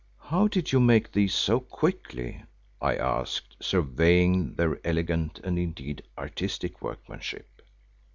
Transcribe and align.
"How 0.29 0.47
did 0.47 0.71
you 0.71 0.79
make 0.79 1.11
these 1.11 1.35
so 1.35 1.59
quickly," 1.59 2.41
I 2.81 2.95
asked, 2.95 3.55
surveying 3.59 4.55
their 4.55 4.79
elegant 4.83 5.39
and 5.43 5.59
indeed 5.59 6.01
artistic 6.17 6.81
workmanship. 6.81 7.61